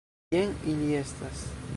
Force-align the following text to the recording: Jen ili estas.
Jen 0.35 0.55
ili 0.71 0.89
estas. 1.03 1.47